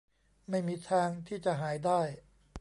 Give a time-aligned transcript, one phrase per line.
[0.49, 2.01] ไม่มีทางที่จะหายได้